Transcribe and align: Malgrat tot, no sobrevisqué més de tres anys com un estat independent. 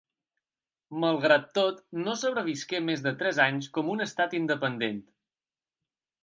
Malgrat 1.01 1.43
tot, 1.57 1.83
no 2.07 2.15
sobrevisqué 2.21 2.79
més 2.87 3.05
de 3.09 3.13
tres 3.21 3.43
anys 3.45 3.69
com 3.77 3.93
un 3.97 4.03
estat 4.07 4.35
independent. 4.41 4.99